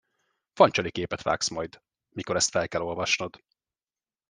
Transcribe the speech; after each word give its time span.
Fancsali 0.53 0.91
képet 0.91 1.21
vágsz 1.21 1.47
majd, 1.49 1.81
mikor 2.09 2.35
ezt 2.35 2.49
fel 2.49 2.67
kell 2.67 2.81
olvasnod. 2.81 3.39